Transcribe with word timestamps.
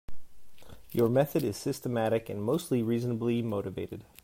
Your 0.91 1.09
method 1.09 1.43
is 1.43 1.57
systematic 1.57 2.27
and 2.27 2.41
mostly 2.43 2.81
reasonably 2.81 3.43
motivated. 3.43 4.03